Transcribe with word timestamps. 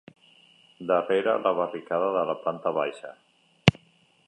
Darrere 0.91 1.35
la 1.43 1.51
barricada 1.59 2.09
de 2.17 2.25
la 2.31 2.37
planta 2.47 2.73
baixa... 2.81 3.15